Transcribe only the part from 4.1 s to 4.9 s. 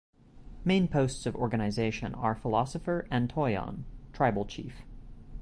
(Tribal chief).